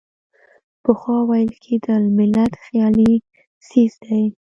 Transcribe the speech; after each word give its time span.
پخوا 0.83 1.17
ویل 1.29 1.51
کېدل 1.63 2.03
ملت 2.17 2.53
خیالي 2.63 3.13
څیز 3.67 3.93
دی. 4.03 4.23